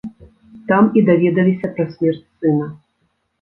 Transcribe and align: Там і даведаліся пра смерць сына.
Там 0.71 0.87
і 0.99 1.03
даведаліся 1.09 1.69
пра 1.75 1.85
смерць 1.93 2.23
сына. 2.33 2.67